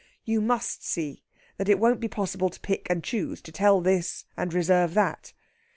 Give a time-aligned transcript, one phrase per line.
[0.25, 1.21] You must see
[1.57, 5.31] that it won't be possible to pick and choose, to tell this and reserve that.